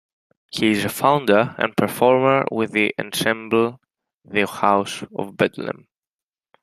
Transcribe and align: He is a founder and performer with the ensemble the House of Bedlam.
He 0.49 0.71
is 0.71 0.83
a 0.83 0.89
founder 0.89 1.53
and 1.59 1.77
performer 1.77 2.43
with 2.51 2.71
the 2.71 2.91
ensemble 2.97 3.79
the 4.25 4.47
House 4.47 5.03
of 5.15 5.37
Bedlam. 5.37 5.89